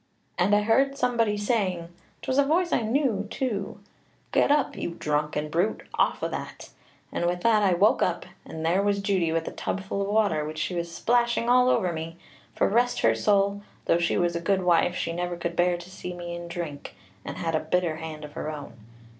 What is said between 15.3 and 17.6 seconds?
could bear to see me in drink, and had a